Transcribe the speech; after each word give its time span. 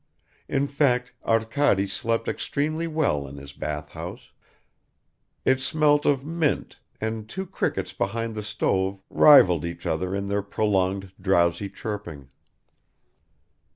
In 0.49 0.65
fact 0.65 1.13
Arkady 1.27 1.85
slept 1.85 2.27
extremely 2.27 2.87
well 2.87 3.27
in 3.27 3.37
his 3.37 3.53
bathhouse; 3.53 4.31
it 5.45 5.61
smelt 5.61 6.07
of 6.07 6.25
mint, 6.25 6.79
and 6.99 7.29
two 7.29 7.45
crickets 7.45 7.93
behind 7.93 8.33
the 8.33 8.41
stove 8.41 8.99
rivaled 9.11 9.63
each 9.63 9.85
other 9.85 10.15
in 10.15 10.25
their 10.25 10.41
prolonged 10.41 11.11
drowsy 11.21 11.69
chirping. 11.69 12.29